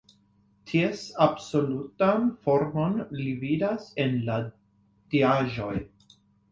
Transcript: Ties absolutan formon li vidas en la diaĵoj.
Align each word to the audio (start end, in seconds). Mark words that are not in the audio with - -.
Ties 0.69 1.03
absolutan 1.25 2.25
formon 2.47 2.99
li 3.21 3.37
vidas 3.45 3.89
en 4.07 4.21
la 4.31 4.43
diaĵoj. 5.17 5.75